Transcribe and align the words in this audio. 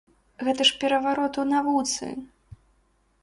Гэта 0.45 0.65
ж 0.69 0.77
пераварот 0.83 1.33
у 1.43 1.45
навуцы! 1.51 2.09